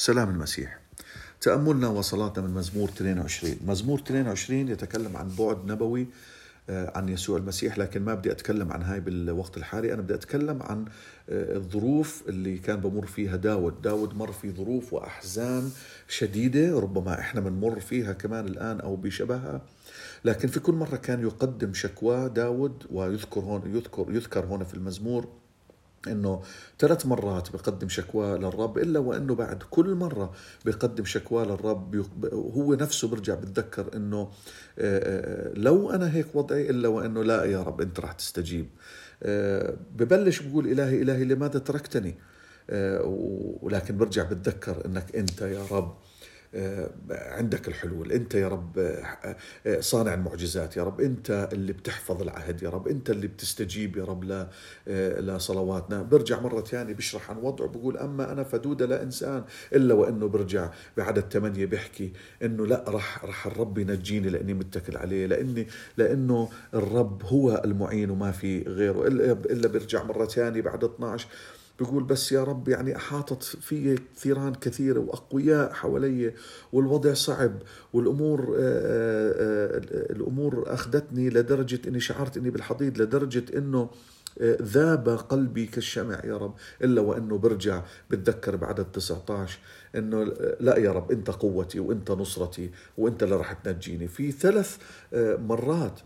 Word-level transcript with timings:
سلام 0.00 0.30
المسيح. 0.30 0.78
تأملنا 1.40 1.88
وصلاتنا 1.88 2.46
من 2.46 2.54
مزمور 2.54 2.88
22 2.88 3.56
مزمور 3.66 3.98
22 3.98 4.68
يتكلم 4.68 5.16
عن 5.16 5.28
بعد 5.38 5.66
نبوي 5.66 6.06
آه، 6.70 6.92
عن 6.98 7.08
يسوع 7.08 7.38
المسيح 7.38 7.78
لكن 7.78 8.02
ما 8.02 8.14
بدي 8.14 8.32
أتكلم 8.32 8.72
عن 8.72 8.82
هاي 8.82 9.00
بالوقت 9.00 9.56
الحالي. 9.56 9.94
أنا 9.94 10.02
بدي 10.02 10.14
أتكلم 10.14 10.62
عن 10.62 10.84
آه، 11.28 11.56
الظروف 11.56 12.22
اللي 12.28 12.58
كان 12.58 12.80
بمر 12.80 13.06
فيها 13.06 13.36
داود. 13.36 13.82
داود 13.82 14.14
مر 14.16 14.32
في 14.32 14.50
ظروف 14.50 14.92
وأحزان 14.92 15.70
شديدة 16.08 16.80
ربما 16.80 17.20
إحنا 17.20 17.40
بنمر 17.40 17.80
فيها 17.80 18.12
كمان 18.12 18.46
الآن 18.46 18.80
أو 18.80 18.96
بشبهها. 18.96 19.60
لكن 20.24 20.48
في 20.48 20.60
كل 20.60 20.72
مرة 20.72 20.96
كان 20.96 21.22
يقدم 21.22 21.74
شكوى 21.74 22.28
داود 22.28 22.86
ويذكر 22.90 23.40
هون 23.40 23.74
يذكر 23.74 24.06
يذكر 24.08 24.44
هنا 24.44 24.64
في 24.64 24.74
المزمور 24.74 25.28
إنه 26.08 26.42
ثلاث 26.78 27.06
مرات 27.06 27.52
بقدم 27.52 27.88
شكوى 27.88 28.38
للرب 28.38 28.78
إلا 28.78 28.98
وإنه 28.98 29.34
بعد 29.34 29.62
كل 29.70 29.94
مرة 29.94 30.32
بقدم 30.64 31.04
شكوى 31.04 31.44
للرب 31.44 32.06
هو 32.32 32.74
نفسه 32.74 33.08
برجع 33.08 33.34
بتذكر 33.34 33.96
إنه 33.96 34.20
آه، 34.20 34.28
آه، 34.78 35.52
لو 35.54 35.90
أنا 35.90 36.14
هيك 36.14 36.26
وضعي 36.34 36.70
إلا 36.70 36.88
وإنه 36.88 37.24
لا 37.24 37.44
يا 37.44 37.62
رب 37.62 37.80
أنت 37.80 38.00
رح 38.00 38.12
تستجيب. 38.12 38.66
آه، 39.22 39.76
ببلش 39.96 40.40
بقول 40.40 40.66
إلهي 40.66 41.02
إلهي 41.02 41.24
لماذا 41.24 41.58
تركتني؟ 41.58 42.14
ولكن 43.62 43.96
برجع 43.96 44.22
بتذكر 44.22 44.86
إنك 44.86 45.16
أنت 45.16 45.40
يا 45.42 45.64
رب. 45.70 45.94
عندك 47.10 47.68
الحلول. 47.68 48.12
انت 48.12 48.34
يا 48.34 48.48
رب 48.48 48.78
آه، 48.78 49.36
آه، 49.66 49.80
صانع 49.80 50.14
المعجزات 50.14 50.76
يا 50.76 50.82
رب 50.84 51.00
انت 51.00 51.48
اللي 51.52 51.72
بتحفظ 51.72 52.22
العهد 52.22 52.62
يا 52.62 52.68
رب 52.70 52.88
انت 52.88 53.10
اللي 53.10 53.26
بتستجيب 53.26 53.96
يا 53.96 54.04
رب 54.04 54.48
لصلواتنا. 55.20 56.02
برجع 56.02 56.40
مرة 56.40 56.60
ثانية 56.60 56.94
بشرح 56.94 57.30
عن 57.30 57.36
وضعه 57.36 57.68
بقول 57.68 57.96
أما 57.96 58.32
أنا 58.32 58.42
فدودة 58.44 58.86
لا 58.86 59.02
إنسان 59.02 59.44
إلا 59.72 59.94
وإنه 59.94 60.28
برجع 60.28 60.70
بعدد 60.96 61.32
ثمانية 61.32 61.66
بيحكي 61.66 62.12
إنه 62.42 62.66
لا 62.66 62.84
رح 62.88 63.24
رح 63.24 63.46
الرب 63.46 63.78
ينجيني 63.78 64.28
لأني 64.28 64.54
متكل 64.54 64.96
عليه 64.96 65.26
لأني 65.26 65.66
لأنه 65.96 66.48
الرب 66.74 67.22
هو 67.24 67.62
المعين 67.64 68.10
وما 68.10 68.30
في 68.32 68.62
غيره 68.62 69.06
إلا 69.06 69.68
برجع 69.68 70.02
مرة 70.04 70.24
ثانية 70.26 70.60
بعد 70.60 70.84
12 70.84 71.28
بيقول 71.80 72.04
بس 72.04 72.32
يا 72.32 72.44
رب 72.44 72.68
يعني 72.68 72.96
أحاطت 72.96 73.42
في 73.42 73.98
ثيران 74.16 74.54
كثيرة 74.54 74.98
وأقوياء 75.00 75.72
حوالي 75.72 76.34
والوضع 76.72 77.14
صعب 77.14 77.52
والأمور 77.92 78.40
آه، 78.40 78.60
آه، 78.60 79.76
آه، 79.76 80.12
الأمور 80.12 80.64
أخذتني 80.66 81.30
لدرجة 81.30 81.88
أني 81.88 82.00
شعرت 82.00 82.36
أني 82.36 82.50
بالحضيض 82.50 82.98
لدرجة 82.98 83.44
أنه 83.58 83.90
ذاب 84.62 85.08
قلبي 85.08 85.66
كالشمع 85.66 86.20
يا 86.24 86.36
رب 86.36 86.54
إلا 86.82 87.00
وأنه 87.00 87.38
برجع 87.38 87.82
بتذكر 88.10 88.56
بعدد 88.56 88.84
19 88.84 89.58
أنه 89.96 90.24
لا 90.60 90.76
يا 90.78 90.92
رب 90.92 91.12
أنت 91.12 91.30
قوتي 91.30 91.80
وأنت 91.80 92.10
نصرتي 92.10 92.70
وأنت 92.98 93.22
اللي 93.22 93.36
رح 93.36 93.52
تنجيني. 93.52 94.08
في 94.08 94.32
ثلاث 94.32 94.78
مرات 95.38 96.00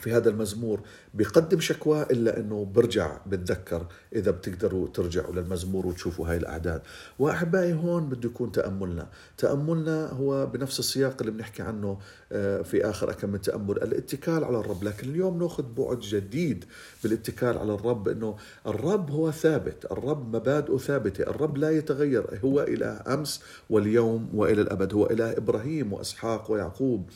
في 0.00 0.12
هذا 0.12 0.30
المزمور 0.30 0.80
بيقدم 1.14 1.60
شكوى 1.60 2.02
إلا 2.02 2.40
إنه 2.40 2.64
برجع 2.64 3.16
بتذكر 3.26 3.86
إذا 4.12 4.30
بتقدروا 4.30 4.88
ترجعوا 4.88 5.34
للمزمور 5.34 5.86
وتشوفوا 5.86 6.28
هاي 6.28 6.36
الأعداد. 6.36 6.82
وأحبائي 7.18 7.72
هون 7.72 8.08
بده 8.08 8.28
يكون 8.28 8.52
تأملنا. 8.52 9.08
تأملنا 9.38 10.06
هو 10.08 10.46
بنفس 10.46 10.78
السياق 10.78 11.16
اللي 11.20 11.32
بنحكي 11.32 11.62
عنه 11.62 11.98
آه، 12.32 12.62
في 12.62 12.84
آخر 12.84 13.12
كم 13.12 13.30
من 13.30 13.40
تأمل 13.40 13.76
الاتكال 13.82 14.44
على 14.44 14.58
الرب. 14.60 14.84
لكن 14.84 15.08
اليوم 15.08 15.38
ناخذ 15.42 15.64
بعد 15.76 15.98
جديد 16.00 16.64
بالاتكال 17.04 17.58
على 17.58 17.74
الرب 17.74 18.08
إنه 18.08 18.36
الرب 18.66 19.10
هو 19.10 19.30
ثابت. 19.30 19.86
الرب 19.92 20.36
مبادئه 20.36 20.78
ثابتة. 20.78 21.22
الرب 21.22 21.56
لا 21.56 21.70
يتغير. 21.70 22.40
هو 22.44 22.60
إله 22.60 23.00
أمس 23.14 23.42
واليوم 23.70 24.28
وإلى 24.34 24.62
الأبد. 24.62 24.94
هو 24.94 25.06
إله 25.06 25.36
إبراهيم 25.36 25.92
وإسحاق 25.92 26.50
ويعقوب. 26.50 27.10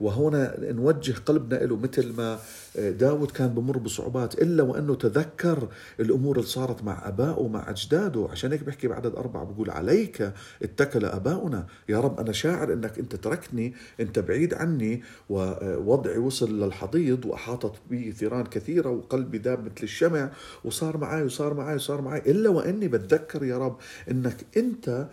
وهنا 0.00 0.72
نوجه 0.72 1.14
قلبنا 1.26 1.56
له 1.56 1.76
مثل 1.76 2.12
ما 2.16 2.38
داود 2.76 3.30
كان 3.30 3.48
بمر 3.48 3.78
بصعوبات 3.78 4.42
إلا 4.42 4.62
وأنه 4.62 4.94
تذكر 4.94 5.68
الأمور 6.00 6.36
اللي 6.36 6.48
صارت 6.48 6.84
مع 6.84 7.08
أبائه 7.08 7.38
ومع 7.38 7.70
أجداده. 7.70 8.28
عشان 8.30 8.52
هيك 8.52 8.64
بحكي 8.64 8.88
بعدد 8.88 9.16
أربعة 9.16 9.44
بقول 9.44 9.70
عليك 9.70 10.32
اتكل 10.62 11.04
أباؤنا. 11.04 11.66
يا 11.88 12.00
رب 12.00 12.20
أنا 12.20 12.32
شاعر 12.32 12.72
أنك 12.72 12.98
أنت 12.98 13.16
تركتني 13.16 13.74
أنت 14.00 14.18
بعيد 14.18 14.54
عني 14.54 15.02
ووضعي 15.28 16.18
وصل 16.18 16.64
للحضيض 16.64 17.24
وأحاطت 17.24 17.72
بي 17.90 18.12
ثيران 18.12 18.44
كثيرة 18.44 18.90
وقلبي 18.90 19.38
ذاب 19.38 19.64
مثل 19.64 19.82
الشمع 19.82 20.30
وصار 20.64 20.96
معي 20.96 21.22
وصار 21.22 21.54
معي 21.54 21.74
وصار 21.74 22.00
معي 22.00 22.18
إلا 22.18 22.50
وأني 22.50 22.88
بتذكر 22.88 23.44
يا 23.44 23.58
رب 23.58 23.76
أنك 24.10 24.36
أنت 24.56 25.06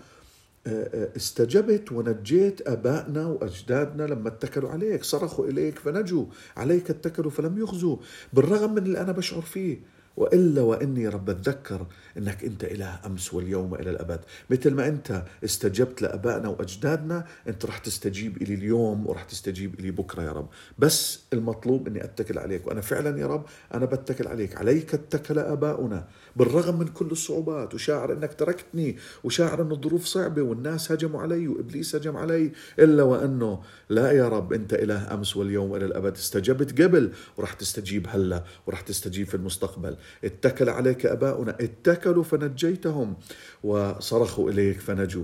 استجبت 0.68 1.92
ونجيت 1.92 2.68
آبائنا 2.68 3.28
وأجدادنا 3.28 4.04
لما 4.04 4.28
اتكلوا 4.28 4.70
عليك 4.70 5.04
صرخوا 5.04 5.48
إليك 5.48 5.80
فنجوا 5.80 6.26
عليك 6.58 6.90
اتكلوا 6.90 7.32
فلم 7.32 7.58
يخزوا 7.64 7.98
بالرغم 8.34 8.72
من 8.72 8.78
اللي 8.78 9.02
أنا 9.02 9.12
بشعر 9.12 9.42
فيه. 9.42 9.95
وإلا 10.18 10.62
وإني 10.62 11.08
رب 11.08 11.30
أتذكر 11.30 11.86
إنك 12.18 12.44
أنت 12.44 12.64
إله 12.64 13.00
أمس 13.06 13.34
واليوم 13.34 13.76
إلى 13.76 13.90
الأبد. 13.90 14.20
مثل 14.50 14.74
ما 14.74 14.88
أنت 14.88 15.24
استجبت 15.44 16.02
لأبائنا 16.02 16.50
وأجدادنا 16.50 17.26
أنت 17.48 17.66
رح 17.66 17.78
تستجيب 17.78 18.42
إلي 18.42 18.54
اليوم 18.54 19.08
ورح 19.08 19.24
تستجيب 19.24 19.80
إلي 19.80 19.92
بكرة 19.92 20.22
يا 20.24 20.32
رب. 20.32 20.48
بس 20.78 21.20
المطلوب 21.34 21.88
إني 21.88 22.04
أتكل 22.04 22.40
عليك 22.40 22.68
وأنا 22.68 22.82
فعلا 22.82 23.20
يا 23.20 23.28
رب 23.28 23.46
أنا 23.74 23.86
بتكل 23.86 24.28
عليك. 24.28 24.58
عليك 24.58 24.94
اتكل 24.94 25.40
آباؤنا 25.40 26.08
بالرغم 26.36 26.80
من 26.80 26.88
كل 26.88 27.08
الصعوبات 27.08 27.74
وشاعر 27.74 28.14
إنك 28.14 28.34
تركتني 28.34 28.98
وشاعر 29.24 29.62
انه 29.62 29.74
الظروف 29.74 30.06
صعبة 30.06 30.42
والناس 30.42 30.92
هجموا 30.92 31.22
علي 31.22 31.48
وإبليس 31.48 31.96
هجم 31.96 32.18
علي. 32.18 32.52
إلا 32.80 33.04
وأنه 33.04 33.62
لا 33.90 34.12
يا 34.12 34.30
رب 34.30 34.54
أنت 34.54 34.74
إله 34.74 35.14
أمس 35.14 35.38
واليوم 35.38 35.72
والى 35.72 35.86
الأبد. 35.86 36.16
استجبت 36.16 36.82
قبل 36.82 37.12
ورح 37.38 37.54
تستجيب 37.54 38.08
هلأ 38.10 38.44
ورح 38.68 38.82
تستجيب 38.82 39.28
في 39.28 39.36
المستقبل. 39.36 39.98
اتكل 40.24 40.70
عليك 40.70 41.06
أباؤنا 41.06 41.58
اتكلوا 41.62 42.24
فنجيتهم 42.24 43.16
وصرخوا 43.64 44.50
إليك 44.50 44.80
فنجوا. 44.80 45.24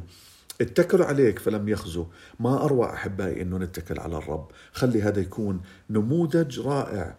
اتكلوا 0.62 1.06
عليك 1.06 1.40
فلم 1.40 1.70
يخزوا. 1.70 2.06
ما 2.40 2.66
أروع 2.66 2.94
أحبائي 2.94 3.42
أنه 3.42 3.58
نتكل 3.58 4.00
على 4.00 4.18
الرب. 4.18 4.48
خلي 4.72 5.02
هذا 5.02 5.20
يكون 5.20 5.62
نموذج 5.90 6.60
رائع. 6.60 7.18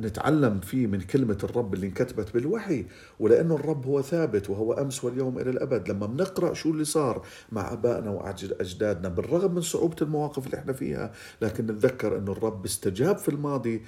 نتعلم 0.00 0.60
فيه 0.60 0.86
من 0.86 1.00
كلمة 1.00 1.38
الرب 1.44 1.74
اللي 1.74 1.86
انكتبت 1.86 2.34
بالوحي 2.34 2.86
ولأنه 3.20 3.54
الرب 3.54 3.86
هو 3.86 4.02
ثابت 4.02 4.50
وهو 4.50 4.72
أمس 4.72 5.04
واليوم 5.04 5.38
إلى 5.38 5.50
الأبد. 5.50 5.88
لما 5.90 6.06
بنقرأ 6.06 6.54
شو 6.54 6.70
اللي 6.70 6.84
صار 6.84 7.22
مع 7.52 7.72
أبائنا 7.72 8.10
وأجدادنا 8.10 9.08
بالرغم 9.08 9.54
من 9.54 9.60
صعوبة 9.60 9.96
المواقف 10.02 10.46
اللي 10.46 10.56
إحنا 10.58 10.72
فيها 10.72 11.12
لكن 11.42 11.64
نتذكر 11.66 12.18
أنه 12.18 12.32
الرب 12.32 12.64
استجاب 12.64 13.18
في 13.18 13.28
الماضي 13.28 13.82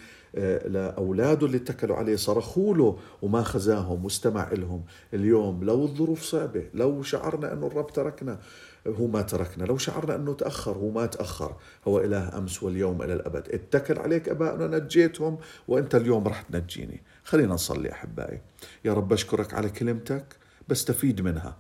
لأولاده 0.67 1.47
اللي 1.47 1.57
اتكلوا 1.57 1.97
عليه 1.97 2.17
صرخوا 2.17 2.75
له 2.75 2.99
وما 3.23 3.43
خزاهم 3.43 4.05
واستمع 4.05 4.53
لهم 4.53 4.83
اليوم 5.15 5.65
لو 5.65 5.83
الظروف 5.85 6.23
صعبة 6.23 6.63
لو 6.75 7.03
شعرنا 7.03 7.53
أنه 7.53 7.67
الرب 7.67 7.87
تركنا 7.93 8.39
هو 8.87 9.07
ما 9.07 9.23
تركنا. 9.23 9.65
لو 9.65 9.79
شعرنا 9.79 10.15
أنه 10.15 10.35
تأخر 10.35 10.77
هو 10.77 10.91
ما 10.91 11.07
تأخر. 11.07 11.57
هو 11.89 12.01
إله 12.01 12.39
أمس 12.39 12.63
واليوم 12.63 13.03
إلى 13.03 13.15
الأبد. 13.15 13.49
اتكل 13.49 13.99
عليك 13.99 14.29
أبائنا 14.29 14.79
نجيتهم 14.79 15.39
وأنت 15.69 15.95
اليوم 15.95 16.29
رح 16.29 16.43
تنجيني. 16.43 17.03
خلينا 17.25 17.55
نصلي 17.55 17.93
أحبائي. 17.93 18.41
يا 18.85 18.95
رب 18.95 19.13
أشكرك 19.13 19.55
على 19.55 19.71
كلمتك 19.71 20.37
بستفيد 20.69 21.21
منها. 21.21 21.57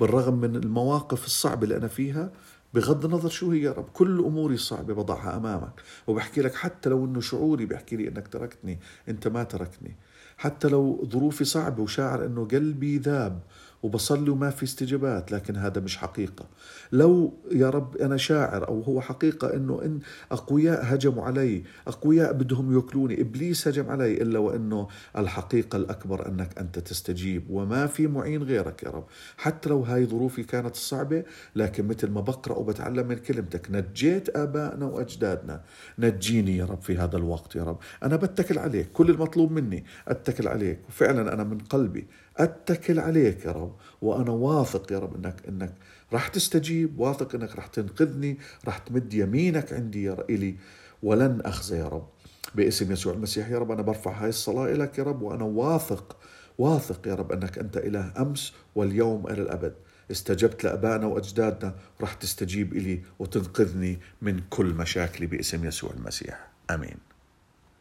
بالرغم 0.00 0.40
من 0.40 0.56
المواقف 0.56 1.26
الصعبة 1.26 1.64
اللي 1.64 1.76
أنا 1.76 1.88
فيها 1.88 2.32
بغض 2.74 3.04
النظر 3.04 3.28
شو 3.28 3.50
هي 3.50 3.60
يا 3.60 3.72
رب 3.72 3.88
كل 3.92 4.18
أموري 4.18 4.56
صعبة 4.56 4.94
بضعها 4.94 5.36
أمامك. 5.36 5.80
وبحكي 6.06 6.40
لك 6.40 6.54
حتى 6.54 6.88
لو 6.88 7.04
إنه 7.04 7.20
شعوري 7.20 7.66
بيحكي 7.66 7.96
لي 7.96 8.08
إنك 8.08 8.28
تركتني 8.28 8.78
أنت 9.08 9.28
ما 9.28 9.42
تركني 9.42 9.96
حتى 10.36 10.68
لو 10.68 11.08
ظروفي 11.12 11.44
صعبة 11.44 11.82
وشاعر 11.82 12.26
إنه 12.26 12.44
قلبي 12.44 12.98
ذاب 12.98 13.40
وبصلي 13.82 14.30
وما 14.30 14.50
في 14.50 14.62
استجابات 14.62 15.32
لكن 15.32 15.56
هذا 15.56 15.80
مش 15.80 15.96
حقيقة. 15.96 16.46
لو 16.92 17.34
يا 17.52 17.70
رب 17.70 17.96
أنا 17.96 18.16
شاعر 18.16 18.68
أو 18.68 18.80
هو 18.80 19.00
حقيقة 19.00 19.54
أنه 19.54 19.82
إن 19.84 20.00
أقوياء 20.32 20.94
هجموا 20.94 21.24
علي 21.24 21.62
أقوياء 21.86 22.32
بدهم 22.32 22.74
يأكلوني 22.74 23.20
إبليس 23.20 23.68
هجم 23.68 23.90
علي 23.90 24.22
إلا 24.22 24.38
وأنه 24.38 24.88
الحقيقة 25.18 25.76
الأكبر 25.76 26.28
أنك 26.28 26.58
أنت 26.58 26.78
تستجيب. 26.78 27.50
وما 27.50 27.86
في 27.86 28.06
معين 28.06 28.42
غيرك 28.42 28.82
يا 28.82 28.90
رب. 28.90 29.04
حتى 29.36 29.68
لو 29.68 29.82
هاي 29.82 30.06
ظروفي 30.06 30.42
كانت 30.42 30.76
صعبة 30.76 31.24
لكن 31.56 31.88
مثل 31.88 32.10
ما 32.10 32.20
بقرأ 32.20 32.56
وبتعلم 32.56 33.08
من 33.08 33.16
كلمتك 33.16 33.70
نجيت 33.70 34.36
آبائنا 34.36 34.86
وأجدادنا. 34.86 35.60
نجيني 35.98 36.56
يا 36.56 36.64
رب 36.64 36.82
في 36.82 36.96
هذا 36.96 37.16
الوقت 37.16 37.56
يا 37.56 37.64
رب. 37.64 37.78
أنا 38.02 38.16
بتكل 38.16 38.58
عليك 38.58 38.92
كل 38.92 39.10
المطلوب 39.10 39.52
مني 39.52 39.84
أتكل 40.08 40.48
عليك. 40.48 40.78
وفعلا 40.88 41.34
أنا 41.34 41.44
من 41.44 41.58
قلبي 41.58 42.06
أتكل 42.40 43.00
عليك 43.00 43.44
يا 43.44 43.52
رب 43.52 43.74
وأنا 44.02 44.30
واثق 44.30 44.92
يا 44.92 44.98
رب 44.98 45.14
انك 45.16 45.42
إنك 45.48 45.74
راح 46.12 46.28
تستجيب 46.28 46.98
واثق 46.98 47.34
إنك 47.34 47.56
راح 47.56 47.66
تنقذني 47.66 48.38
راح 48.64 48.78
تمد 48.78 49.14
يمينك 49.14 49.72
عندي 49.72 50.04
يا 50.04 50.24
إلي 50.30 50.54
ولن 51.02 51.40
أخزى 51.40 51.76
يا 51.76 51.88
رب. 51.88 52.08
باسم 52.54 52.92
يسوع 52.92 53.12
المسيح 53.12 53.48
يا 53.48 53.58
رب 53.58 53.70
أنا 53.70 53.82
برفع 53.82 54.10
هاي 54.22 54.28
الصلاة 54.28 54.72
لك 54.72 54.98
يا 54.98 55.04
رب 55.04 55.22
وأنا 55.22 55.44
واثق 55.44 56.16
واثق 56.58 57.08
يا 57.08 57.14
رب 57.14 57.32
إنك 57.32 57.58
أنت 57.58 57.76
إله 57.76 58.12
أمس 58.18 58.52
واليوم 58.74 59.26
إلى 59.26 59.42
الأبد. 59.42 59.74
استجبت 60.10 60.64
لأبائنا 60.64 61.06
وأجدادنا 61.06 61.74
رح 62.00 62.14
تستجيب 62.14 62.72
إلي 62.72 63.00
وتنقذني 63.18 63.98
من 64.22 64.40
كل 64.50 64.66
مشاكلي 64.66 65.26
باسم 65.26 65.64
يسوع 65.64 65.90
المسيح. 65.96 66.48
آمين. 66.70 67.09